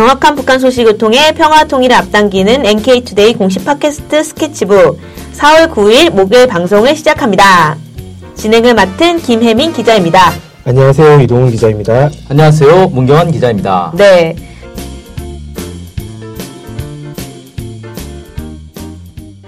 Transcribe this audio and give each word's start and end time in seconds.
정확한 0.00 0.34
북한 0.34 0.58
소식을 0.58 0.96
통해 0.96 1.30
평화 1.36 1.64
통일을 1.64 1.94
앞당기는 1.94 2.64
NK투데이 2.64 3.34
공식 3.34 3.66
팟캐스트 3.66 4.24
스케치북 4.24 4.98
4월 5.34 5.70
9일 5.70 6.08
목요일 6.08 6.46
방송을 6.46 6.96
시작합니다. 6.96 7.76
진행을 8.34 8.72
맡은 8.72 9.18
김혜민 9.18 9.74
기자입니다. 9.74 10.32
안녕하세요. 10.64 11.20
이동훈 11.20 11.50
기자입니다. 11.50 12.08
안녕하세요. 12.30 12.88
문경환 12.88 13.30
기자입니다. 13.30 13.92
네. 13.94 14.34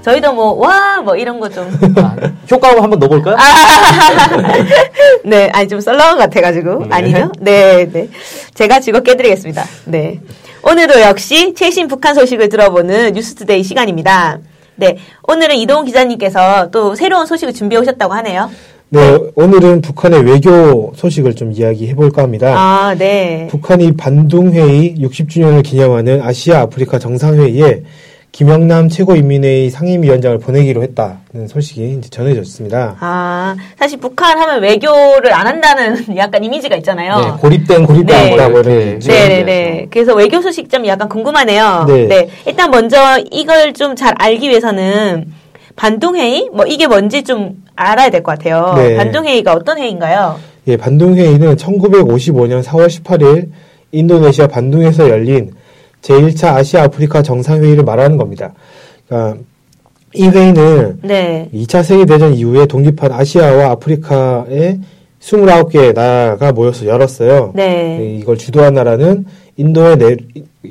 저희도 0.02 0.34
뭐, 0.34 0.52
와, 0.55 1.01
뭐 1.01 1.16
이런 1.16 1.41
거 1.41 1.48
좀. 1.48 1.66
아, 1.96 2.15
효과음 2.51 2.82
한번 2.82 2.98
넣어볼까요? 2.98 3.37
아, 3.38 3.43
네, 5.24 5.48
아니 5.55 5.69
좀 5.69 5.80
썰렁한 5.80 6.16
것 6.16 6.24
같아가지고. 6.24 6.87
네. 6.87 6.88
아니죠? 6.91 7.32
네, 7.41 7.88
네. 7.91 8.09
제가 8.52 8.80
즐겁게 8.80 9.12
해드리겠습니다. 9.12 9.65
네. 9.87 10.21
오늘도 10.65 11.01
역시 11.01 11.55
최신 11.55 11.89
북한 11.89 12.15
소식을 12.15 12.48
들어보는 12.48 13.15
뉴스투데이 13.15 13.65
시간입니다. 13.65 14.39
네. 14.77 14.97
오늘은 15.25 15.57
이동훈 15.57 15.85
기자님께서 15.87 16.71
또 16.71 16.95
새로운 16.95 17.27
소식을 17.27 17.52
준비해 17.52 17.80
오셨다고 17.80 18.15
하네요. 18.15 18.48
네, 18.91 19.19
오늘은 19.35 19.80
북한의 19.80 20.23
외교 20.25 20.93
소식을 20.95 21.35
좀 21.35 21.51
이야기해 21.51 21.95
볼까 21.95 22.23
합니다. 22.23 22.55
아, 22.57 22.95
네. 22.95 23.48
북한이 23.51 23.97
반둥회의 23.97 24.97
60주년을 25.01 25.65
기념하는 25.65 26.21
아시아 26.23 26.61
아프리카 26.61 26.99
정상회의에 26.99 27.82
김영남 28.33 28.88
최고인민회의 28.88 29.69
상임위원장을 29.69 30.38
보내기로 30.38 30.83
했다는 30.83 31.49
소식이 31.49 31.97
이제 31.99 32.09
전해졌습니다. 32.09 32.97
아, 32.99 33.55
사실 33.79 34.01
북한 34.01 34.38
하면 34.38 34.63
외교를 34.63 35.35
안 35.35 35.47
한다는 35.47 35.99
약간 36.16 36.43
이미지가 36.43 36.77
있잖아요. 36.77 37.19
네, 37.21 37.30
고립된 37.38 37.85
고립된 37.85 38.07
네. 38.07 38.29
뭐 38.29 38.37
거라고 38.38 38.60
이렇게 38.60 38.91
이렇게 38.93 39.07
네네 39.07 39.43
네. 39.45 39.87
그래서 39.91 40.15
외교 40.15 40.41
소식점이 40.41 40.88
약간 40.88 41.10
궁금하네요. 41.10 41.85
네. 41.87 42.07
네. 42.09 42.29
일단 42.47 42.71
먼저 42.71 43.19
이걸 43.30 43.75
좀 43.75 43.93
잘 43.97 44.15
알기 44.19 44.49
위해서는 44.49 45.27
반동회의? 45.77 46.49
뭐 46.55 46.65
이게 46.65 46.87
뭔지 46.87 47.23
좀 47.25 47.63
알아야 47.77 48.09
될 48.09 48.23
것 48.23 48.38
같아요. 48.38 48.73
네. 48.79 48.97
반동회의가 48.97 49.53
어떤 49.53 49.77
회의인가요? 49.79 50.38
예, 50.69 50.77
반둥회의는 50.79 51.57
1955년 51.57 52.63
4월 52.63 52.87
18일 52.87 53.49
인도네시아 53.93 54.47
반둥에서 54.47 55.10
열린 55.10 55.51
제1차 56.02 56.54
아시아 56.54 56.84
아프리카 56.84 57.22
정상회의를 57.22 57.84
말하는 57.84 58.16
겁니다. 58.16 58.52
그러니까 59.06 59.40
이 60.14 60.28
회의는 60.28 60.98
네. 61.02 61.48
2차 61.54 61.82
세계대전 61.82 62.34
이후에 62.34 62.66
독립한 62.66 63.12
아시아와 63.12 63.70
아프리카의 63.70 64.80
29개의 65.20 65.94
나라가 65.94 66.53
모여서 66.53 66.86
열었어요. 66.86 67.53
네. 67.54 67.98
네, 67.98 68.16
이걸 68.16 68.36
주도한 68.36 68.75
나라는 68.75 69.25
인도의 69.56 69.98
네, 69.98 70.16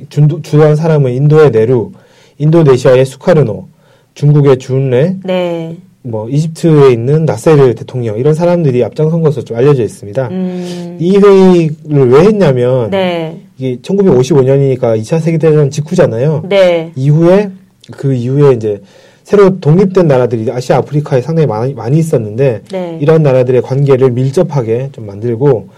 주, 0.09 0.27
주도한 0.43 0.75
사람은 0.75 1.13
인도의 1.13 1.51
네루, 1.51 1.91
인도네시아의 2.37 3.05
수카르노, 3.05 3.67
중국의 4.13 4.57
준레, 4.59 5.17
네. 5.23 5.77
뭐 6.03 6.27
이집트에 6.29 6.91
있는 6.91 7.25
나세르 7.25 7.75
대통령 7.75 8.17
이런 8.17 8.33
사람들이 8.33 8.83
앞장선 8.83 9.21
것으로 9.21 9.45
좀 9.45 9.57
알려져 9.57 9.83
있습니다. 9.83 10.29
음. 10.29 10.97
이 10.99 11.17
회의를 11.17 12.09
왜 12.09 12.21
했냐면 12.25 12.89
네. 12.89 13.39
이게 13.61 13.77
1955년이니까 13.77 14.99
2차 14.99 15.19
세계대전 15.19 15.69
직후잖아요. 15.69 16.45
네. 16.49 16.91
이후에 16.95 17.51
그 17.91 18.11
이후에 18.11 18.53
이제 18.53 18.81
새로 19.23 19.59
독립된 19.59 20.07
나라들이 20.07 20.51
아시아 20.51 20.77
아프리카에 20.77 21.21
상당히 21.21 21.45
많이, 21.45 21.75
많이 21.75 21.99
있었는데 21.99 22.63
네. 22.71 22.97
이런 22.99 23.21
나라들의 23.21 23.61
관계를 23.61 24.09
밀접하게 24.11 24.89
좀 24.93 25.05
만들고 25.05 25.69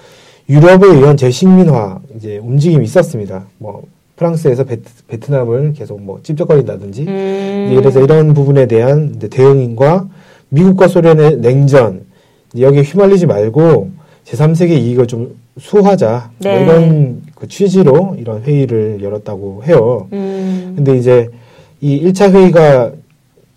유럽에 0.50 0.88
의한 0.88 1.18
재식민화 1.18 2.00
이제 2.16 2.38
움직임이 2.38 2.86
있었습니다. 2.86 3.48
뭐 3.58 3.84
프랑스에서 4.16 4.64
베트, 4.64 5.32
남을 5.32 5.74
계속 5.74 6.02
뭐 6.02 6.22
찝쩍거린다든지 6.24 7.02
음. 7.02 7.68
이제 7.68 7.76
그래서 7.82 8.00
이런 8.00 8.34
부분에 8.34 8.66
대한 8.68 9.20
대응과 9.20 10.08
미국과 10.50 10.88
소련의 10.88 11.38
냉전 11.38 12.06
여기에 12.58 12.84
휘말리지 12.84 13.26
말고 13.26 13.90
제3세계 14.26 14.70
이익을 14.70 15.08
좀 15.08 15.36
수호하자 15.60 16.32
뭐 16.38 16.52
네. 16.52 16.64
이런 16.64 17.22
그 17.44 17.50
취지로 17.50 18.16
이런 18.18 18.42
회의를 18.42 19.04
열었다고 19.04 19.66
해요. 19.66 20.08
음. 20.14 20.74
근데 20.78 20.98
이제 20.98 21.28
이 21.81 22.00
1차 22.02 22.31
회의가 22.31 22.94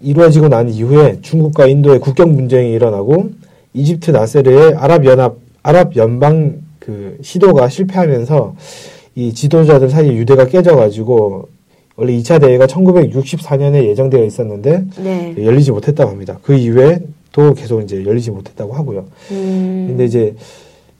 이루어지고 0.01 0.49
난 0.49 0.69
이후에 0.69 1.21
중국과 1.23 1.69
인도의 1.69 2.01
국경 2.01 2.35
분쟁이 2.35 2.73
일어나고 2.73 3.31
이집트 3.75 4.11
나세르의 4.11 4.75
아랍 4.75 5.05
연합 5.05 5.37
아랍 5.63 5.95
연방 5.95 6.63
그 6.81 7.17
시도가 7.23 7.69
실패하면서 7.69 8.57
이 9.15 9.33
지도자들 9.33 9.89
사이에 9.89 10.17
유대가 10.17 10.47
깨져가지고 10.47 11.49
원래 11.95 12.13
2차 12.15 12.41
대회가 12.41 12.67
1964년에 12.67 13.85
예정되어 13.85 14.25
있었는데 14.25 14.85
네. 14.99 15.35
열리지 15.39 15.71
못했다고 15.71 16.11
합니다. 16.11 16.41
그 16.43 16.57
이후에 16.57 16.99
또 17.31 17.55
계속 17.55 17.83
이제 17.83 18.05
열리지 18.05 18.33
못했다고 18.33 18.73
하고요. 18.73 19.07
음. 19.31 19.85
근데 19.91 20.07
이제 20.07 20.35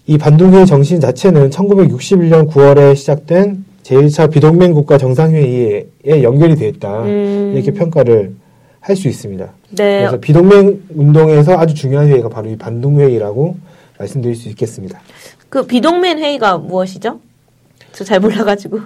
이 0.07 0.19
반동회의 0.19 0.67
정신 0.67 1.01
자체는 1.01 1.51
1961년 1.51 2.49
9월에 2.49 2.95
시작된 2.95 3.65
제1차 3.83 4.31
비동맹 4.31 4.73
국가 4.73 4.99
정상회의에 4.99 5.87
연결이 6.23 6.55
되어 6.57 6.69
있다. 6.69 7.03
음. 7.03 7.53
이렇게 7.55 7.73
평가를 7.73 8.35
할 8.81 8.95
수 8.95 9.09
있습니다. 9.09 9.45
네. 9.71 9.99
그래서 9.99 10.21
비동맹 10.21 10.81
운동에서 10.95 11.59
아주 11.59 11.75
중요한 11.75 12.07
회의가 12.07 12.29
바로 12.29 12.49
이 12.49 12.57
반동회의라고 12.57 13.57
말씀드릴 13.99 14.37
수 14.37 14.49
있겠습니다. 14.51 15.01
그 15.49 15.67
비동맹 15.67 16.19
회의가 16.19 16.59
무엇이죠? 16.59 17.19
저 17.93 18.05
잘 18.05 18.21
몰라가지고. 18.21 18.79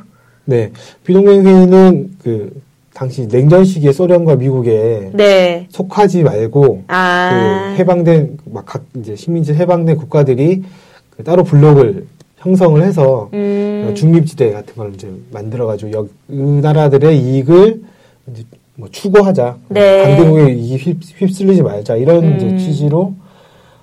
네. 0.46 0.70
비동맹 1.04 1.44
회의는 1.44 2.12
그 2.22 2.62
당시 2.94 3.28
냉전 3.28 3.66
시기에 3.66 3.92
소련과 3.92 4.36
미국에 4.36 5.10
네. 5.12 5.66
속하지 5.68 6.22
말고 6.22 6.84
아. 6.88 7.74
그 7.76 7.80
해방된 7.80 8.38
막 8.46 8.64
각 8.64 8.84
이제 8.96 9.14
식민지 9.16 9.52
해방된 9.52 9.96
국가들이 9.98 10.62
그 10.62 10.68
따로 11.22 11.44
블록을 11.44 12.06
형성을 12.38 12.82
해서 12.82 13.28
음. 13.34 13.92
중립지대 13.94 14.52
같은 14.52 14.74
걸 14.74 14.94
이제 14.94 15.10
만들어가지고 15.32 15.92
여, 15.92 16.06
그 16.26 16.60
나라들의 16.62 17.18
이익을 17.18 17.82
이제 18.32 18.44
뭐 18.76 18.88
추구하자, 18.90 19.58
네. 19.68 20.02
강대국의 20.04 20.58
이익 20.58 20.86
휩, 20.86 20.96
휩쓸리지 21.02 21.62
말자 21.62 21.96
이런 21.96 22.24
음. 22.24 22.36
이제 22.36 22.56
취지로 22.56 23.14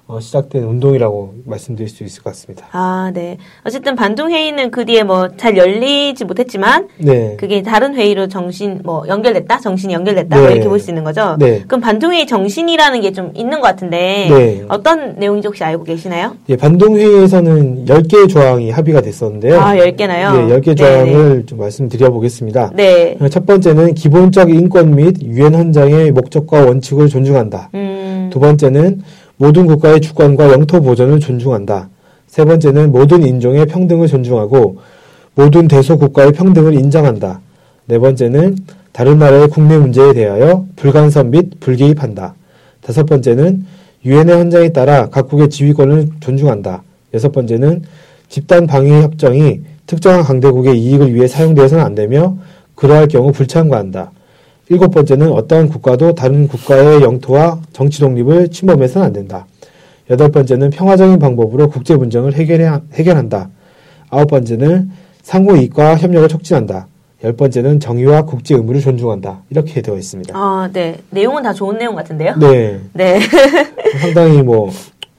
어, 0.10 0.22
시작된 0.22 0.64
운동이라고 0.64 1.34
말씀드릴 1.44 1.90
수 1.90 2.06
있을 2.06 2.24
것 2.24 2.30
같습니다. 2.30 2.68
아, 2.72 3.12
네. 3.14 3.38
어쨌든 3.66 3.94
반동 3.98 4.32
회의는 4.32 4.72
그 4.72 4.86
뒤에 4.86 5.04
뭐 5.04 5.28
잘 5.36 5.58
열리지 5.58 6.24
못했지만 6.24 6.88
네, 6.98 7.36
그게 7.38 7.62
다른 7.62 7.94
회의로 7.94 8.30
정신 8.30 8.80
뭐 8.86 9.04
연결됐다, 9.06 9.60
정신이 9.60 9.94
연결됐다 9.94 10.38
뭐 10.38 10.48
네. 10.48 10.54
이렇게 10.54 10.70
볼 10.70 10.80
수 10.80 10.92
있는 10.92 11.04
거죠. 11.04 11.36
네. 11.40 11.64
그럼 11.68 11.82
반동 11.82 12.14
회의 12.14 12.26
정신이라는 12.26 13.02
게 13.02 13.12
좀 13.12 13.32
있는 13.36 13.60
것 13.60 13.68
같은데 13.68 14.28
네. 14.30 14.66
어떤 14.70 15.16
내용인지 15.18 15.48
혹시 15.50 15.64
알고 15.66 15.84
계시나요? 15.84 16.38
예, 16.50 16.56
반동 16.56 16.96
회의에서는 16.96 17.86
10개의 17.86 18.30
조항이 18.30 18.70
합의가 18.72 19.02
됐었는데요. 19.02 19.60
아, 19.60 19.76
10개나요? 19.76 20.50
예, 20.52 20.56
10개 20.60 20.78
조항을 20.78 21.46
좀 21.48 21.60
말씀드려 21.60 22.12
보겠습니다. 22.12 22.72
네. 22.76 23.18
첫 23.32 23.46
번째는 23.46 23.94
기본적 23.96 24.52
인권 24.52 24.96
및 24.96 25.16
유엔 25.24 25.54
헌장의 25.56 26.12
목적과 26.12 26.64
원칙을 26.66 27.08
존중한다. 27.10 27.72
음. 27.74 28.30
두 28.32 28.40
번째는 28.40 29.02
모든 29.38 29.68
국가의 29.68 30.02
주권과 30.02 30.52
영토 30.52 30.82
보전을 30.82 31.20
존중한다. 31.20 31.90
세 32.28 32.44
번째는 32.44 32.92
모든 32.92 33.26
인종의 33.26 33.68
평등을 33.68 34.08
존중하고 34.08 34.78
모든 35.36 35.68
대소 35.68 35.98
국가의 35.98 36.34
평등을 36.34 36.74
인정한다. 36.74 37.40
네 37.86 38.00
번째는 38.00 38.58
다른 38.92 39.20
나라의 39.20 39.48
국내 39.50 39.78
문제에 39.78 40.14
대하여 40.14 40.66
불간섭 40.76 41.28
및 41.28 41.60
불개입한다. 41.60 42.34
다섯 42.82 43.06
번째는 43.06 43.66
유엔의 44.04 44.36
헌장에 44.36 44.70
따라 44.70 45.10
각국의 45.10 45.50
지휘권을 45.50 46.10
존중한다. 46.20 46.84
여섯 47.14 47.32
번째는 47.32 47.84
집단 48.30 48.68
방위 48.68 48.92
협정이 48.92 49.62
특정한 49.86 50.24
강대국의 50.24 50.78
이익을 50.80 51.14
위해 51.14 51.28
사용되어서는 51.28 51.84
안 51.84 51.96
되며 51.96 52.38
그러할 52.76 53.08
경우 53.08 53.32
불참가한다. 53.32 54.12
일곱 54.70 54.92
번째는 54.92 55.32
어떠한 55.32 55.70
국가도 55.70 56.16
다른 56.16 56.48
국가의 56.48 57.02
영토와 57.02 57.60
정치 57.72 58.00
독립을 58.00 58.50
침범해서는 58.50 59.08
안 59.08 59.14
된다. 59.14 59.46
여덟 60.10 60.30
번째는 60.30 60.70
평화적인 60.72 61.20
방법으로 61.20 61.70
국제 61.70 61.96
분쟁을 61.96 62.34
해결해, 62.34 62.70
해결한다. 62.94 63.50
아홉 64.10 64.28
번째는 64.30 64.92
상호 65.22 65.56
이익과 65.56 65.98
협력을 65.98 66.28
촉진한다. 66.28 66.88
열 67.24 67.34
번째는 67.34 67.80
정의와 67.80 68.24
국제 68.24 68.56
의무를 68.56 68.80
존중한다. 68.80 69.42
이렇게 69.50 69.82
되어 69.82 69.98
있습니다. 69.98 70.38
아, 70.38 70.70
네. 70.72 70.98
내용은 71.10 71.44
다 71.44 71.52
좋은 71.52 71.78
내용 71.78 71.96
같은데요? 71.96 72.36
네. 72.38 72.80
네. 72.94 73.20
상당히 74.02 74.44
뭐 74.44 74.70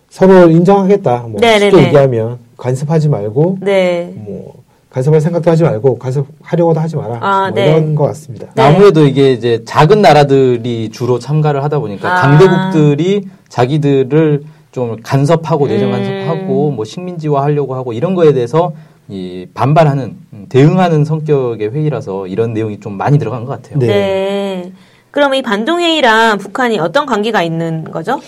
서로 0.08 0.48
인정하겠다. 0.48 1.26
뭐 1.28 1.40
네네네. 1.40 1.70
쉽게 1.70 1.86
얘기하면 1.86 2.38
간섭하지 2.56 3.08
말고 3.08 3.58
네. 3.60 4.12
뭐 4.14 4.62
간섭할 4.90 5.20
생각도 5.20 5.50
하지 5.50 5.64
말고 5.64 5.98
간섭하려고도 5.98 6.80
하지 6.80 6.96
마라. 6.96 7.18
아, 7.20 7.50
뭐 7.50 7.50
네. 7.50 7.68
이런 7.68 7.94
것 7.94 8.04
같습니다. 8.04 8.46
네. 8.54 8.62
아무래도 8.62 9.04
이게 9.06 9.32
이제 9.32 9.62
작은 9.64 10.00
나라들이 10.00 10.88
주로 10.90 11.18
참가를 11.18 11.62
하다 11.62 11.78
보니까 11.80 12.10
아. 12.10 12.22
강대국들이 12.22 13.28
자기들을 13.48 14.42
좀 14.72 14.96
간섭하고 15.02 15.66
내정 15.66 15.88
음. 15.88 15.92
간섭하고 15.92 16.70
뭐 16.70 16.84
식민지화 16.84 17.42
하려고 17.42 17.74
하고 17.74 17.92
이런 17.92 18.14
거에 18.14 18.32
대해서 18.32 18.72
이 19.08 19.46
반발하는 19.54 20.16
음, 20.32 20.46
대응하는 20.48 21.04
성격의 21.04 21.70
회의라서 21.70 22.26
이런 22.26 22.52
내용이 22.52 22.80
좀 22.80 22.96
많이 22.96 23.18
들어간 23.18 23.44
것 23.44 23.62
같아요. 23.62 23.78
네. 23.78 23.86
네. 23.86 24.72
그럼 25.10 25.34
이 25.34 25.42
반동 25.42 25.80
회의랑 25.80 26.38
북한이 26.38 26.78
어떤 26.78 27.06
관계가 27.06 27.42
있는 27.42 27.84
거죠? 27.84 28.20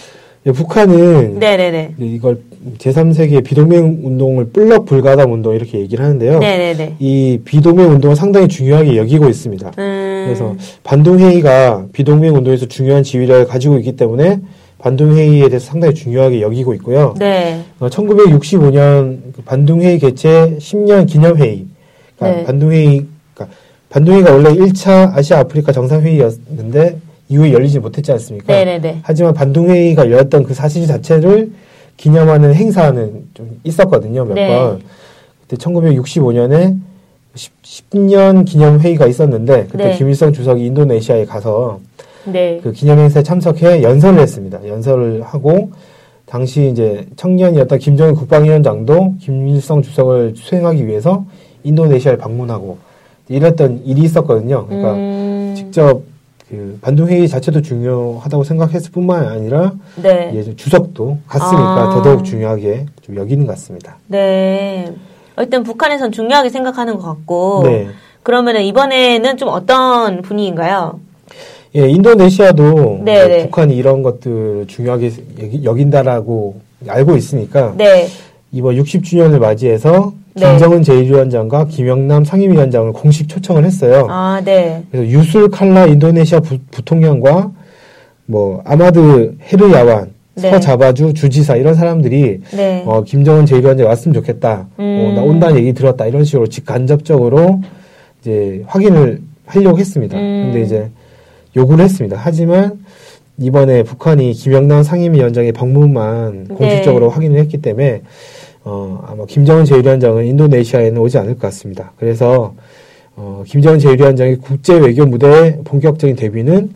예, 0.46 0.52
북한은 0.52 1.38
네네네. 1.38 1.96
이걸 1.98 2.40
제3세계 2.78 3.42
비동맹 3.42 4.00
운동을 4.04 4.46
블럭 4.46 4.84
불가담 4.84 5.32
운동 5.32 5.54
이렇게 5.54 5.78
얘기를 5.78 6.04
하는데요. 6.04 6.40
네네네. 6.40 6.96
이 6.98 7.40
비동맹 7.44 7.90
운동을 7.90 8.16
상당히 8.16 8.48
중요하게 8.48 8.96
여기고 8.96 9.28
있습니다. 9.28 9.72
음. 9.78 10.22
그래서 10.26 10.54
반동회의가 10.84 11.86
비동맹 11.92 12.34
운동에서 12.34 12.66
중요한 12.66 13.02
지위를 13.02 13.46
가지고 13.46 13.78
있기 13.78 13.96
때문에 13.96 14.40
반동회의에 14.78 15.48
대해서 15.48 15.66
상당히 15.66 15.94
중요하게 15.94 16.42
여기고 16.42 16.74
있고요. 16.74 17.14
네. 17.18 17.62
어, 17.78 17.88
1965년 17.88 19.18
그 19.34 19.42
반동회의 19.42 19.98
개최 19.98 20.56
10년 20.58 21.06
기념회의. 21.06 21.66
그러니까 22.16 22.40
네. 22.40 22.44
반동회의, 22.44 23.06
그러니까 23.34 23.56
반동회의가 23.88 24.32
원래 24.32 24.50
1차 24.50 25.16
아시아 25.16 25.40
아프리카 25.40 25.72
정상회의였는데 25.72 26.98
이후에 27.28 27.52
열리지 27.52 27.78
못했지 27.78 28.12
않습니까? 28.12 28.52
네네네. 28.52 29.00
하지만 29.02 29.32
반동회의가 29.32 30.10
열렸던 30.10 30.42
그 30.44 30.52
사실 30.52 30.86
자체를 30.86 31.50
기념하는 32.00 32.54
행사는 32.54 33.24
좀 33.34 33.60
있었거든요, 33.62 34.24
몇 34.24 34.32
네. 34.32 34.48
번. 34.48 34.80
그때 35.42 35.56
1965년에 35.56 36.78
10, 37.34 37.98
년 37.98 38.44
기념 38.46 38.80
회의가 38.80 39.06
있었는데 39.06 39.66
그때 39.70 39.90
네. 39.90 39.96
김일성 39.98 40.32
주석이 40.32 40.64
인도네시아에 40.64 41.26
가서 41.26 41.80
네. 42.24 42.58
그 42.62 42.72
기념 42.72 42.98
행사에 42.98 43.22
참석해 43.22 43.82
연설을 43.82 44.18
했습니다. 44.18 44.66
연설을 44.66 45.22
하고 45.22 45.72
당시 46.24 46.70
이제 46.70 47.06
청년이었던 47.16 47.78
김정일 47.78 48.14
국방위원장도 48.14 49.16
김일성 49.20 49.82
주석을 49.82 50.34
수행하기 50.36 50.86
위해서 50.86 51.26
인도네시아를 51.64 52.18
방문하고 52.18 52.78
이랬던 53.28 53.82
일이 53.84 54.02
있었거든요. 54.02 54.66
그러니까 54.66 54.94
음. 54.94 55.54
직접 55.54 56.00
그 56.50 56.78
반동회의 56.80 57.28
자체도 57.28 57.62
중요하다고 57.62 58.42
생각했을 58.42 58.90
뿐만 58.90 59.28
아니라 59.28 59.72
네. 60.02 60.32
이제 60.34 60.56
주석도 60.56 61.18
갔으니까 61.28 61.90
아. 61.90 61.94
더더욱 61.94 62.24
중요하게 62.24 62.86
좀 63.02 63.16
여기는 63.16 63.46
것 63.46 63.52
같습니다. 63.52 63.98
네. 64.08 64.92
일단 65.38 65.62
북한에선 65.62 66.10
중요하게 66.10 66.48
생각하는 66.48 66.96
것 66.96 67.04
같고. 67.04 67.62
네. 67.64 67.88
그러면은 68.24 68.62
이번에는 68.62 69.36
좀 69.36 69.48
어떤 69.48 70.22
분위기인가요? 70.22 70.98
예, 71.76 71.88
인도네시아도 71.88 73.00
네, 73.04 73.18
뭐 73.20 73.28
네. 73.28 73.42
북한이 73.44 73.76
이런 73.76 74.02
것들 74.02 74.66
중요하게 74.66 75.12
여긴다라고 75.62 76.60
알고 76.88 77.16
있으니까 77.16 77.74
네. 77.76 78.08
이번 78.50 78.74
60주년을 78.74 79.38
맞이해서 79.38 80.12
네. 80.34 80.50
김정은 80.50 80.82
제1위원장과 80.82 81.68
김영남 81.68 82.24
상임위원장을 82.24 82.92
공식 82.92 83.28
초청을 83.28 83.64
했어요. 83.64 84.06
아, 84.08 84.40
네. 84.44 84.82
그래서 84.90 85.10
유술 85.10 85.50
칼라 85.50 85.86
인도네시아 85.86 86.40
부, 86.40 86.58
부통령과 86.70 87.50
뭐 88.26 88.62
아마드 88.64 89.36
헤르야완, 89.52 90.12
네. 90.36 90.50
서자바주 90.50 91.14
주지사 91.14 91.56
이런 91.56 91.74
사람들이 91.74 92.40
네. 92.52 92.84
어, 92.86 93.02
김정은 93.02 93.44
제1위원장이 93.44 93.84
왔으면 93.84 94.14
좋겠다. 94.14 94.68
음. 94.78 94.82
어, 94.84 95.12
나 95.16 95.22
온다는 95.22 95.58
얘기 95.58 95.72
들었다. 95.72 96.06
이런 96.06 96.24
식으로 96.24 96.46
직간접적으로 96.46 97.60
이제 98.20 98.62
확인을 98.66 99.20
하려고 99.46 99.78
했습니다. 99.78 100.16
음. 100.16 100.50
근데 100.52 100.64
이제 100.64 100.90
요구를 101.56 101.84
했습니다. 101.84 102.16
하지만 102.18 102.78
이번에 103.38 103.82
북한이 103.82 104.32
김영남 104.34 104.82
상임위원장의 104.82 105.52
방문만 105.52 106.44
네. 106.48 106.54
공식적으로 106.54 107.08
확인을 107.08 107.40
했기 107.40 107.58
때문에 107.58 108.02
어, 108.64 109.02
아마 109.06 109.24
김정은 109.26 109.64
제1위원장은 109.64 110.26
인도네시아에는 110.26 111.00
오지 111.00 111.18
않을 111.18 111.34
것 111.34 111.40
같습니다. 111.42 111.92
그래서 111.98 112.54
어, 113.16 113.42
김정은 113.46 113.78
제1위원장의 113.78 114.42
국제 114.42 114.78
외교 114.78 115.06
무대의 115.06 115.60
본격적인 115.64 116.16
데뷔는 116.16 116.70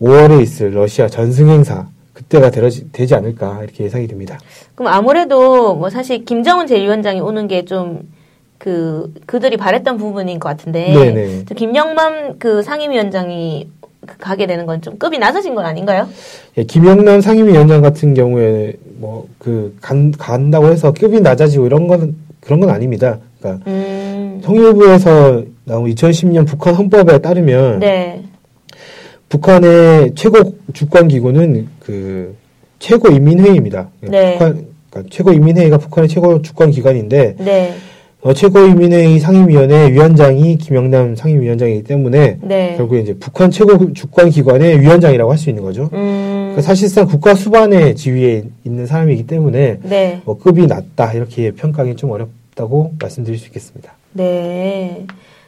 5월에 0.00 0.42
있을 0.42 0.74
러시아 0.74 1.08
전승 1.08 1.48
행사 1.48 1.88
그때가 2.12 2.50
되지, 2.50 2.90
되지 2.92 3.14
않을까 3.14 3.62
이렇게 3.62 3.84
예상이 3.84 4.06
됩니다. 4.06 4.38
그럼 4.74 4.92
아무래도 4.92 5.74
뭐 5.74 5.90
사실 5.90 6.24
김정은 6.24 6.66
제1위원장이 6.66 7.24
오는 7.24 7.48
게좀 7.48 8.02
그, 8.58 9.12
그들이 9.24 9.56
바랬던 9.56 9.96
부분인 9.96 10.38
것 10.38 10.50
같은데. 10.50 10.92
네네. 10.92 11.44
저 11.46 11.54
김영만 11.54 12.38
그 12.38 12.62
상임위원장이 12.62 13.68
그 13.79 13.79
가게 14.18 14.46
되는 14.46 14.66
건 14.66 14.80
좀 14.80 14.98
급이 14.98 15.18
낮아진 15.18 15.54
건 15.54 15.64
아닌가요? 15.64 16.08
예, 16.58 16.64
김영남 16.64 17.20
상임위원장 17.20 17.80
같은 17.82 18.14
경우에 18.14 18.72
뭐 18.98 19.26
그 19.38 19.74
간다고 19.80 20.68
해서 20.68 20.92
급이 20.92 21.20
낮아지고 21.20 21.64
이런 21.66 21.86
건 21.88 22.14
그런 22.40 22.60
건 22.60 22.68
아닙니다. 22.70 23.18
그러니까 23.38 23.64
음. 23.70 24.40
통일부에서 24.44 25.42
나온 25.64 25.86
2010년 25.90 26.46
북한 26.46 26.74
헌법에 26.74 27.18
따르면 27.20 27.78
네. 27.80 28.22
북한의 29.28 30.12
최고 30.14 30.56
주권 30.72 31.08
기구는 31.08 31.68
그 31.80 32.34
최고 32.78 33.08
인민회의입니다. 33.08 33.88
네. 34.02 34.32
북한 34.32 34.66
그러니까 34.90 35.10
최고 35.14 35.32
인민회의가 35.32 35.78
북한의 35.78 36.08
최고 36.08 36.42
주권 36.42 36.70
기관인데 36.70 37.36
네. 37.38 37.74
어, 38.22 38.34
최고인민회의 38.34 39.18
상임위원회 39.18 39.92
위원장이 39.92 40.56
김영남 40.58 41.16
상임위원장이기 41.16 41.84
때문에 41.84 42.36
네. 42.42 42.74
결국에 42.76 43.00
이제 43.00 43.14
북한 43.18 43.50
최고 43.50 43.92
주권 43.94 44.28
기관의 44.28 44.80
위원장이라고 44.80 45.30
할 45.30 45.38
수 45.38 45.48
있는 45.48 45.62
거죠. 45.62 45.88
음. 45.94 46.50
그러니까 46.52 46.60
사실상 46.60 47.06
국가 47.06 47.34
수반의 47.34 47.96
지위에 47.96 48.44
있는 48.64 48.86
사람이기 48.86 49.26
때문에 49.26 49.78
네. 49.82 50.20
뭐 50.26 50.36
급이 50.36 50.66
낮다 50.66 51.14
이렇게 51.14 51.52
평가하기 51.52 51.96
좀 51.96 52.10
어렵다고 52.10 52.92
말씀드릴 53.00 53.38
수 53.38 53.46
있겠습니다. 53.46 53.94
네. 54.12 55.06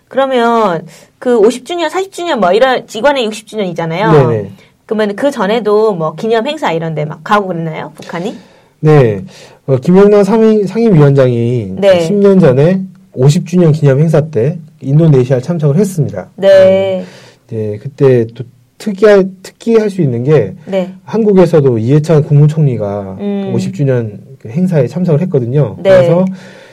그러면 0.09 0.87
그 1.19 1.39
50주년, 1.39 1.91
40주년 1.91 2.37
뭐 2.39 2.53
이런 2.53 2.87
직원의 2.87 3.29
60주년이잖아요. 3.29 4.29
네네. 4.29 4.51
그러면 4.87 5.15
그 5.17 5.31
전에도 5.31 5.93
뭐 5.95 6.15
기념 6.15 6.47
행사 6.47 6.73
이런 6.73 6.95
데 6.95 7.05
막 7.05 7.23
가고 7.23 7.49
그랬나요? 7.49 7.93
북한이? 7.97 8.35
네, 8.85 9.23
어, 9.67 9.77
김영남 9.77 10.25
상임, 10.25 10.67
상임위원장이 10.67 11.75
네. 11.77 12.09
10년 12.09 12.41
전에 12.41 12.81
50주년 13.15 13.73
기념 13.73 14.01
행사 14.01 14.21
때 14.23 14.59
인도네시아 14.81 15.39
참석을 15.41 15.77
했습니다. 15.77 16.31
네. 16.35 17.05
네, 17.47 17.79
그때 17.81 18.27
또 18.35 18.43
특이할 18.79 19.29
특이할 19.45 19.89
수 19.89 20.03
있는 20.03 20.25
게 20.25 20.55
네. 20.67 20.93
한국에서도 21.05 21.79
이해찬 21.79 22.25
국무총리가 22.25 23.19
음. 23.21 23.53
50주년 23.55 24.19
그 24.41 24.49
행사에 24.49 24.89
참석을 24.89 25.21
했거든요. 25.23 25.77
네. 25.81 25.91
그래서 25.91 26.25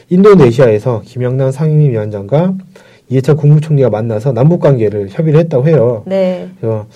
인도네시아에서 0.09 1.03
김영남 1.05 1.51
상임위원장과 1.51 2.55
이해찬 3.09 3.37
국무총리가 3.37 3.91
만나서 3.91 4.31
남북 4.31 4.61
관계를 4.61 5.09
협의를 5.11 5.39
했다고 5.41 5.67
해요. 5.67 6.01
네. 6.07 6.47
그래서 6.59 6.87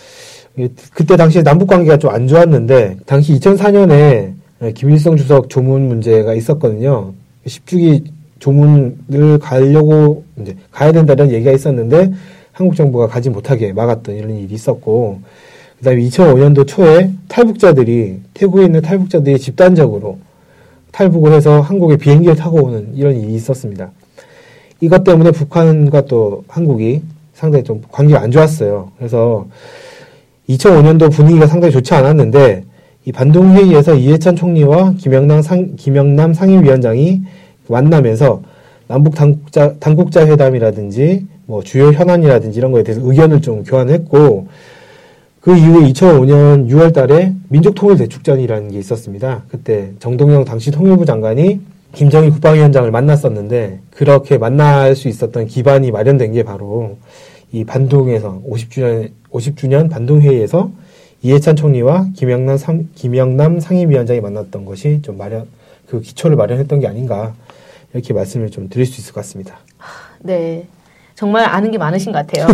그때 0.96 1.15
당시에 1.17 1.43
남북 1.43 1.67
관계가 1.67 1.98
좀 1.98 2.10
안 2.12 2.27
좋았는데 2.27 2.98
당시 3.05 3.34
2004년에 3.39 4.33
김일성 4.72 5.17
주석 5.17 5.50
조문 5.50 5.88
문제가 5.88 6.34
있었거든요. 6.34 7.13
10주기 7.46 8.05
조문을 8.39 9.39
가려고 9.39 10.24
이제 10.39 10.55
가야 10.72 10.91
된다는 10.91 11.32
얘기가 11.32 11.51
있었는데 11.51 12.12
한국 12.51 12.75
정부가 12.75 13.08
가지 13.08 13.29
못하게 13.29 13.74
막았던 13.74 14.15
이런 14.15 14.38
일이 14.38 14.53
있었고 14.53 15.22
그다음에 15.79 16.01
2005년도 16.03 16.67
초에 16.67 17.12
탈북자들이 17.27 18.22
태국에 18.34 18.65
있는 18.65 18.82
탈북자들이 18.82 19.39
집단적으로 19.39 20.20
탈북을 20.91 21.34
해서 21.34 21.60
한국에 21.60 21.98
비행기를 21.98 22.36
타고 22.36 22.63
오는 22.63 22.96
이런 22.96 23.15
일이 23.15 23.34
있었습니다. 23.34 23.91
이것 24.79 25.03
때문에 25.03 25.32
북한과 25.32 26.05
또 26.05 26.43
한국이 26.48 27.01
상당히 27.34 27.63
좀 27.63 27.82
관계가 27.91 28.22
안 28.22 28.32
좋았어요. 28.32 28.91
그래서 28.98 29.48
2005년도 30.50 31.12
분위기가 31.12 31.48
상당히 31.48 31.72
좋지 31.72 31.93
않았는데 31.93 32.63
이 33.05 33.12
반동회의에서 33.12 33.95
이해찬 33.95 34.36
총리와 34.36 34.93
김영남 34.98 35.41
상, 35.41 35.75
김영남 35.75 36.33
상임위원장이 36.33 37.22
만나면서 37.67 38.41
남북 38.88 39.15
당국자, 39.15 39.75
당국자 39.79 40.25
회담이라든지 40.25 41.25
뭐 41.45 41.62
주요 41.63 41.91
현안이라든지 41.91 42.57
이런 42.57 42.72
거에 42.72 42.83
대해서 42.83 43.05
의견을 43.05 43.41
좀 43.41 43.63
교환했고 43.63 44.48
그 45.41 45.57
이후에 45.57 45.91
2005년 45.91 46.69
6월 46.69 46.93
달에 46.93 47.33
민족통일대축전이라는 47.50 48.72
게 48.72 48.79
있었습니다. 48.79 49.43
그때 49.50 49.91
정동영 50.00 50.45
당시 50.45 50.72
통일부 50.72 51.05
장관이 51.05 51.60
김정일 51.91 52.31
국방위원장을 52.31 52.89
만났었는데 52.89 53.79
그렇게 53.91 54.38
만날 54.38 54.95
수 54.95 55.10
있었던 55.10 55.48
기반이 55.48 55.91
마련된 55.91 56.31
게 56.31 56.43
바로 56.43 56.98
이 57.51 57.65
반동에서 57.65 58.41
50주년 58.50 59.12
50주년 59.31 59.89
반동회의에서 59.89 60.72
이해찬 61.24 61.56
총리와 61.56 62.08
김영남 62.18 62.58
상, 62.58 62.89
김영남 62.96 63.62
상임위원장이 63.62 64.20
만났던 64.20 64.65
것이 64.65 65.01
좀 65.01 65.18
마련 65.18 65.48
그 65.88 66.01
기초를 66.01 66.36
마련했던 66.36 66.82
게 66.82 66.88
아닌가 66.88 67.34
이렇게 67.94 68.13
말씀을 68.13 68.51
좀 68.51 68.68
드릴 68.68 68.86
수 68.86 69.00
있을 69.00 69.13
것 69.13 69.22
같습니다. 69.22 69.60
네. 70.20 70.68
정말 71.15 71.46
아는 71.46 71.72
게 71.72 71.77
많으신 71.77 72.12
것 72.12 72.25
같아요. 72.25 72.48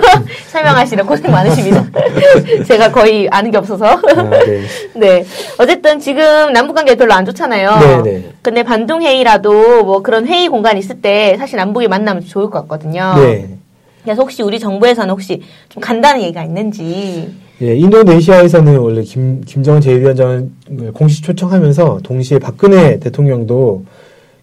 설명하시려 0.48 1.04
고생 1.04 1.32
많으십니다. 1.32 1.84
제가 2.66 2.92
거의 2.92 3.28
아는 3.28 3.50
게 3.50 3.58
없어서. 3.58 3.86
아, 3.86 4.30
네. 4.46 4.62
네. 4.96 5.26
어쨌든 5.58 5.98
지금 5.98 6.52
남북 6.52 6.74
관계 6.74 6.94
별로 6.94 7.12
안 7.12 7.26
좋잖아요. 7.26 8.02
네, 8.02 8.02
네. 8.02 8.32
근데 8.40 8.62
반둥회의라도 8.62 9.84
뭐 9.84 10.00
그런 10.02 10.26
회의 10.26 10.48
공간 10.48 10.78
있을 10.78 11.02
때 11.02 11.36
사실 11.38 11.56
남북이 11.56 11.88
만나면 11.88 12.24
좋을 12.24 12.48
것 12.48 12.60
같거든요. 12.62 13.16
네. 13.16 13.58
그래서 14.04 14.22
혹시 14.22 14.42
우리 14.42 14.58
정부에서는 14.58 15.10
혹시 15.10 15.42
좀 15.68 15.82
간단한 15.82 16.22
얘기가 16.22 16.42
있는지. 16.44 17.43
예, 17.62 17.76
인도네시아에서는 17.76 18.78
원래 18.78 19.02
김, 19.02 19.40
김정은 19.42 19.80
제1위원장을 19.80 20.92
공식 20.92 21.22
초청하면서 21.22 22.00
동시에 22.02 22.38
박근혜 22.38 22.98
대통령도 22.98 23.84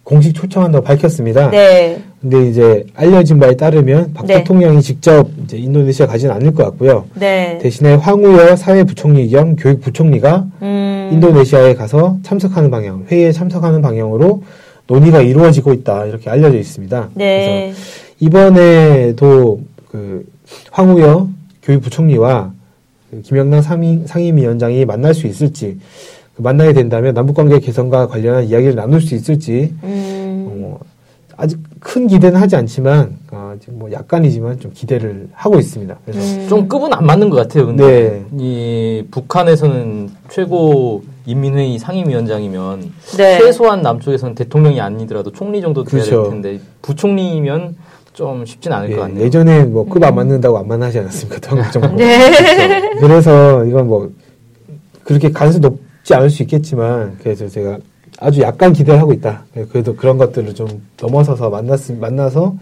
공식 0.03 0.33
초청한다고 0.33 0.83
밝혔습니다. 0.83 1.49
네. 1.51 2.01
근데 2.21 2.49
이제 2.49 2.85
알려진 2.95 3.39
바에 3.39 3.55
따르면 3.55 4.13
박 4.13 4.25
네. 4.27 4.37
대통령이 4.37 4.81
직접 4.81 5.29
이제 5.43 5.57
인도네시아 5.57 6.07
가지는 6.07 6.33
않을 6.35 6.53
것 6.53 6.63
같고요. 6.63 7.05
네. 7.15 7.59
대신에 7.61 7.95
황우여 7.95 8.55
사회부총리 8.55 9.29
겸 9.29 9.55
교육부총리가 9.55 10.45
음. 10.61 11.09
인도네시아에 11.13 11.75
가서 11.75 12.17
참석하는 12.23 12.71
방향, 12.71 13.05
회의에 13.09 13.31
참석하는 13.31 13.81
방향으로 13.81 14.43
논의가 14.87 15.21
이루어지고 15.21 15.73
있다 15.73 16.05
이렇게 16.05 16.29
알려져 16.29 16.57
있습니다. 16.57 17.09
그래서 17.13 17.51
네. 17.51 17.73
이번에도 18.19 19.61
그 19.89 20.25
황우여 20.71 21.29
교육부총리와 21.63 22.51
그 22.53 22.60
김영남 23.23 23.61
상임, 23.61 24.05
상임위원장이 24.07 24.85
만날 24.85 25.13
수 25.13 25.27
있을지 25.27 25.77
그 26.35 26.41
만나게 26.41 26.73
된다면 26.73 27.13
남북관계 27.13 27.59
개선과 27.59 28.07
관련한 28.07 28.45
이야기를 28.45 28.75
나눌 28.75 29.01
수 29.01 29.15
있을지 29.15 29.73
음. 29.83 30.47
어, 30.49 30.79
아직 31.35 31.59
큰 31.79 32.07
기대는 32.07 32.39
하지 32.39 32.55
않지만 32.55 33.17
어, 33.31 33.55
지금 33.59 33.79
뭐 33.79 33.91
약간이지만 33.91 34.59
좀 34.59 34.71
기대를 34.73 35.29
하고 35.33 35.59
있습니다. 35.59 35.97
그래서 36.05 36.39
음. 36.39 36.47
좀 36.47 36.67
급은 36.67 36.93
안 36.93 37.05
맞는 37.05 37.29
것 37.29 37.37
같아요. 37.37 37.65
근데 37.65 38.23
네. 38.29 38.43
이 38.43 39.03
북한에서는 39.11 40.09
최고 40.29 41.03
인민회의 41.25 41.79
상임위원장이면 41.79 42.91
네. 43.17 43.39
최소한 43.39 43.81
남쪽에서는 43.81 44.35
대통령이 44.35 44.79
아니더라도 44.79 45.31
총리 45.31 45.61
정도 45.61 45.83
돼야 45.83 46.03
그렇죠. 46.03 46.23
될 46.23 46.31
텐데 46.31 46.59
부총리면 46.81 47.75
좀 48.13 48.45
쉽진 48.45 48.71
않을 48.73 48.89
것 48.89 48.93
예, 48.95 48.99
같네요. 48.99 49.25
예전에 49.25 49.63
뭐 49.63 49.85
급 49.85 50.03
안 50.03 50.15
맞는다고 50.15 50.57
안 50.57 50.67
만나지 50.67 50.99
않았습니까? 50.99 51.39
당국 51.39 51.71
정부. 51.71 51.95
네. 51.95 52.89
그래서 52.99 53.63
이건 53.65 53.87
뭐 53.87 54.11
그렇게 55.03 55.31
가능성이 55.31 55.61
높지 55.61 56.13
않을 56.13 56.29
수 56.29 56.43
있겠지만 56.43 57.17
그래서 57.23 57.47
제가 57.47 57.77
아주 58.19 58.41
약간 58.41 58.73
기대를 58.73 58.99
하고 58.99 59.13
있다. 59.13 59.45
예, 59.57 59.65
그래도 59.65 59.95
그런 59.95 60.17
것들을 60.17 60.53
좀 60.55 60.67
넘어서서 61.01 61.49
만났 61.49 61.79
만나서 61.91 62.55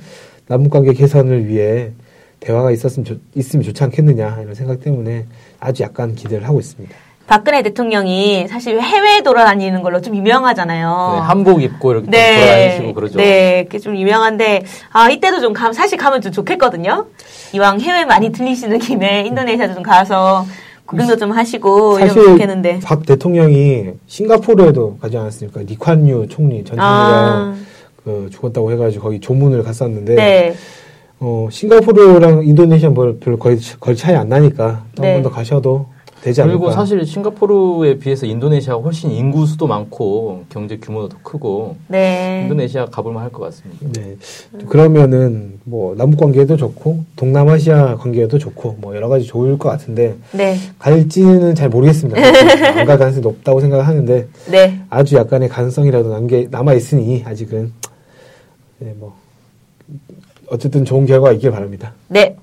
남북관계 0.48 0.94
개선을 0.94 1.48
위해 1.48 1.92
대화가 2.40 2.72
있었으면 2.72 3.06
좋, 3.06 3.20
있으면 3.36 3.64
좋지 3.64 3.84
않겠느냐 3.84 4.40
이런 4.42 4.54
생각 4.56 4.80
때문에 4.82 5.26
아주 5.60 5.84
약간 5.84 6.16
기대를 6.16 6.48
하고 6.48 6.60
있습니다. 6.60 6.96
박근혜 7.30 7.62
대통령이 7.62 8.48
사실 8.48 8.82
해외에 8.82 9.22
돌아다니는 9.22 9.84
걸로 9.84 10.02
좀 10.02 10.16
유명하잖아요. 10.16 11.12
네, 11.14 11.20
한복 11.20 11.62
입고 11.62 11.92
이렇게 11.92 12.10
네. 12.10 12.40
돌아다니시고 12.40 12.94
그러죠. 12.96 13.18
네, 13.18 13.66
그게 13.66 13.78
좀 13.78 13.96
유명한데, 13.96 14.64
아, 14.92 15.12
이때도 15.12 15.40
좀 15.40 15.54
가, 15.54 15.72
사실 15.72 16.00
가면 16.00 16.22
좀 16.22 16.32
좋겠거든요. 16.32 17.06
이왕 17.54 17.82
해외 17.82 18.04
많이 18.06 18.32
들리시는 18.32 18.80
김에 18.80 19.26
인도네시아도 19.28 19.76
좀 19.76 19.84
가서 19.84 20.44
구경도 20.88 21.18
좀 21.18 21.32
하시고, 21.32 22.00
이러면 22.00 22.16
좋겠는데. 22.16 22.80
박 22.84 23.06
대통령이 23.06 23.90
싱가포르에도 24.08 24.98
가지 24.98 25.16
않았습니까? 25.16 25.62
리콴유 25.62 26.30
총리 26.30 26.64
전 26.64 26.78
총리가 26.78 26.84
아, 26.84 27.56
그 28.04 28.30
죽었다고 28.32 28.72
해가지고 28.72 29.04
거기 29.04 29.20
조문을 29.20 29.62
갔었는데 29.62 30.16
네. 30.16 30.56
어, 31.20 31.48
싱가포르랑 31.52 32.44
인도네시아 32.44 32.90
뭐 32.90 33.18
별로 33.20 33.38
거의 33.38 33.60
거의 33.80 33.96
차이 33.96 34.16
안 34.16 34.30
나니까 34.30 34.86
또 34.96 35.04
네. 35.04 35.14
한번더 35.14 35.36
가셔도 35.36 35.88
되지 36.22 36.42
않을까. 36.42 36.58
그리고 36.60 36.72
사실 36.72 37.06
싱가포르에 37.06 37.98
비해서 37.98 38.26
인도네시아가 38.26 38.82
훨씬 38.82 39.10
인구 39.12 39.46
수도 39.46 39.68
많고 39.68 40.44
경제 40.50 40.78
규모도 40.78 41.10
더 41.10 41.18
크고 41.24 41.78
네. 41.88 42.42
인도네시아 42.44 42.86
가볼만 42.88 43.24
할 43.24 43.30
것 43.32 43.40
같습니다. 43.46 44.02
네. 44.02 44.18
그러면은 44.68 45.60
뭐 45.64 45.96
남북 45.96 46.20
관계도 46.20 46.58
좋고 46.58 47.04
동남아시아 47.16 47.96
관계도 47.98 48.38
좋고 48.38 48.78
뭐 48.82 48.96
여러 48.96 49.08
가지 49.08 49.26
좋을 49.26 49.58
것 49.58 49.70
같은데 49.70 50.16
네. 50.34 50.58
갈지는 50.80 51.56
잘 51.56 51.70
모르겠습니다. 51.70 52.20
안 52.80 52.86
갈 52.86 52.98
가능성이 52.98 53.22
높다고 53.22 53.62
생각하는데 53.62 54.28
네. 54.52 54.80
아주 54.90 55.16
약간의 55.16 55.48
가능성이라도 55.50 56.10
남게 56.10 56.48
남아 56.52 56.74
있으니 56.74 57.24
아직은 57.26 57.72
네, 58.80 58.94
뭐 58.98 59.16
어쨌든 60.48 60.84
좋은 60.86 61.06
결과 61.06 61.32
있길 61.32 61.52
바랍니다. 61.52 61.94
네. 62.08 62.36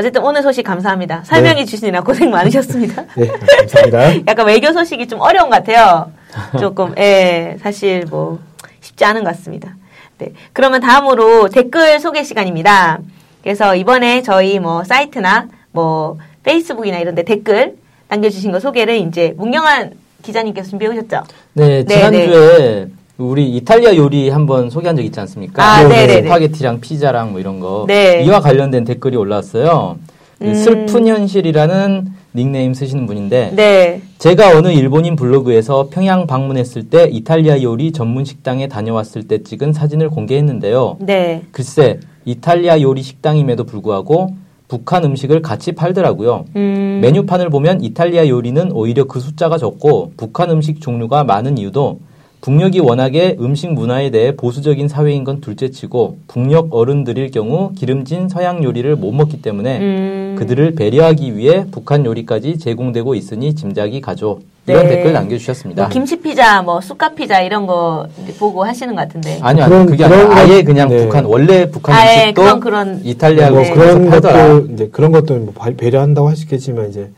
어쨌든 0.00 0.22
오늘 0.22 0.42
소식 0.42 0.62
감사합니다. 0.62 1.22
설명해 1.24 1.66
주시느라 1.66 2.00
고생 2.00 2.30
많으셨습니다. 2.30 3.04
네, 3.16 3.26
감사합니다. 3.26 4.24
약간 4.32 4.46
외교 4.46 4.72
소식이 4.72 5.06
좀 5.06 5.20
어려운 5.20 5.50
것 5.50 5.56
같아요. 5.56 6.10
조금, 6.58 6.94
예, 6.96 7.56
사실 7.60 8.06
뭐, 8.08 8.38
쉽지 8.80 9.04
않은 9.04 9.24
것 9.24 9.36
같습니다. 9.36 9.76
네. 10.16 10.32
그러면 10.54 10.80
다음으로 10.80 11.48
댓글 11.48 12.00
소개 12.00 12.22
시간입니다. 12.22 12.98
그래서 13.42 13.76
이번에 13.76 14.22
저희 14.22 14.58
뭐, 14.58 14.84
사이트나 14.84 15.48
뭐, 15.72 16.16
페이스북이나 16.44 16.98
이런 16.98 17.14
데 17.14 17.22
댓글 17.22 17.74
남겨주신 18.08 18.52
거 18.52 18.58
소개를 18.58 18.96
이제 18.96 19.34
문경환 19.36 19.92
기자님께서 20.22 20.70
준비해 20.70 20.90
오셨죠? 20.90 21.24
네, 21.52 21.84
네, 21.84 21.94
지난주에 21.94 22.88
우리 23.20 23.54
이탈리아 23.56 23.94
요리 23.96 24.30
한번 24.30 24.70
소개한 24.70 24.96
적 24.96 25.02
있지 25.02 25.20
않습니까? 25.20 25.62
아, 25.62 25.82
네, 25.82 26.06
네네네. 26.06 26.22
스파게티랑 26.22 26.80
피자랑 26.80 27.32
뭐 27.32 27.40
이런 27.40 27.60
거. 27.60 27.84
네. 27.86 28.24
이와 28.24 28.40
관련된 28.40 28.84
댓글이 28.84 29.16
올라왔어요. 29.16 29.98
그 30.38 30.46
음. 30.46 30.54
슬픈 30.54 31.06
현실이라는 31.06 32.12
닉네임 32.34 32.72
쓰시는 32.72 33.06
분인데 33.06 33.52
네. 33.54 34.00
제가 34.18 34.56
어느 34.56 34.68
일본인 34.68 35.16
블로그에서 35.16 35.88
평양 35.90 36.26
방문했을 36.26 36.88
때 36.88 37.08
이탈리아 37.12 37.60
요리 37.62 37.92
전문 37.92 38.24
식당에 38.24 38.68
다녀왔을 38.68 39.24
때 39.28 39.42
찍은 39.42 39.74
사진을 39.74 40.08
공개했는데요. 40.08 40.96
네. 41.00 41.42
글쎄 41.50 42.00
이탈리아 42.24 42.80
요리 42.80 43.02
식당임에도 43.02 43.64
불구하고 43.64 44.34
북한 44.68 45.04
음식을 45.04 45.42
같이 45.42 45.72
팔더라고요. 45.72 46.46
음. 46.56 47.00
메뉴판을 47.02 47.50
보면 47.50 47.82
이탈리아 47.82 48.28
요리는 48.28 48.72
오히려 48.72 49.04
그 49.04 49.20
숫자가 49.20 49.58
적고 49.58 50.12
북한 50.16 50.48
음식 50.50 50.80
종류가 50.80 51.24
많은 51.24 51.58
이유도 51.58 51.98
북녘이 52.40 52.80
워낙에 52.80 53.36
음식 53.38 53.70
문화에 53.72 54.10
대해 54.10 54.34
보수적인 54.34 54.88
사회인 54.88 55.24
건 55.24 55.42
둘째치고 55.42 56.16
북녘 56.26 56.68
어른들일 56.70 57.30
경우 57.30 57.72
기름진 57.76 58.30
서양 58.30 58.64
요리를 58.64 58.96
못 58.96 59.12
먹기 59.12 59.42
때문에 59.42 59.78
음. 59.78 60.36
그들을 60.38 60.74
배려하기 60.74 61.36
위해 61.36 61.66
북한 61.70 62.06
요리까지 62.06 62.58
제공되고 62.58 63.14
있으니 63.14 63.54
짐작이 63.54 64.00
가죠. 64.00 64.40
이런 64.66 64.84
네. 64.84 64.96
댓글 64.96 65.12
남겨주셨습니다. 65.12 65.82
뭐 65.82 65.90
김치 65.90 66.16
피자, 66.20 66.62
뭐 66.62 66.80
쑥갓 66.80 67.14
피자 67.14 67.40
이런 67.42 67.66
거 67.66 68.06
보고 68.38 68.64
하시는 68.64 68.94
것 68.94 69.02
같은데. 69.02 69.38
아니요, 69.42 69.64
아니 69.64 69.86
그게 69.86 70.06
그런 70.06 70.12
아니라 70.20 70.36
아예 70.36 70.56
것- 70.62 70.64
그냥 70.64 70.88
네. 70.88 70.98
북한 71.04 71.24
원래 71.26 71.70
북한 71.70 71.94
아예 71.96 72.22
음식도 72.28 72.42
그런 72.42 72.60
그런 72.60 73.00
이탈리아 73.04 73.50
뭐 73.50 73.60
네. 73.62 73.70
그런. 73.72 74.10
것도 74.10 74.72
이제 74.72 74.88
그런 74.92 75.12
것도 75.12 75.34
뭐 75.36 75.52
바- 75.54 75.70
배려한다고 75.76 76.28
하시겠지만 76.30 76.88
이제 76.88 77.10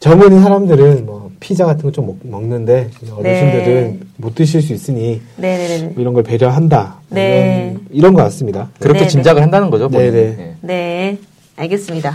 젊은 0.00 0.42
사람들은 0.42 1.06
뭐 1.06 1.29
피자 1.40 1.64
같은 1.66 1.82
거 1.82 1.90
좀 1.90 2.18
먹는데 2.22 2.90
어르신들은 3.10 3.64
네. 3.64 3.98
못 4.16 4.34
드실 4.34 4.62
수 4.62 4.72
있으니 4.72 5.20
네네네. 5.36 5.84
뭐 5.88 5.94
이런 6.02 6.14
걸 6.14 6.22
배려한다 6.22 7.00
뭐 7.08 7.18
네. 7.18 7.70
이런 7.72 7.86
이런 7.90 8.14
것 8.14 8.22
같습니다. 8.24 8.68
그렇게. 8.78 9.06
짐작을 9.06 9.42
한다는 9.42 9.70
거죠. 9.70 9.88
네네. 9.88 10.10
네. 10.10 10.56
네, 10.60 11.18
알겠습니다. 11.56 12.14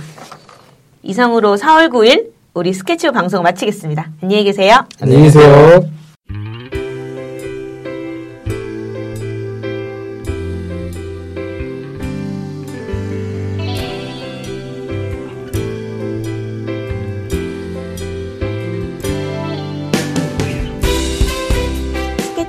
이상으로 1.03 1.57
4월 1.57 1.89
9일 1.89 2.29
우리 2.53 2.73
스케치북 2.73 3.13
방송 3.15 3.43
마치겠습니다. 3.43 4.11
안녕히 4.21 4.43
계세요. 4.45 4.85
안녕히 5.01 5.23
계세요. 5.23 5.94